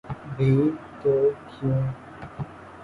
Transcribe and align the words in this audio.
بھی 0.35 0.51
تو 1.01 1.13
کیوں؟ 1.49 1.81